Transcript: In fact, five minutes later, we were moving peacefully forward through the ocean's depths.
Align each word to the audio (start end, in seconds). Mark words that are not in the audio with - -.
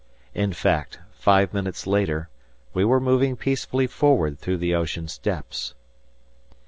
In 0.33 0.51
fact, 0.51 0.97
five 1.11 1.53
minutes 1.53 1.85
later, 1.85 2.27
we 2.73 2.83
were 2.83 2.99
moving 2.99 3.35
peacefully 3.35 3.85
forward 3.85 4.39
through 4.39 4.57
the 4.57 4.73
ocean's 4.73 5.15
depths. 5.19 5.75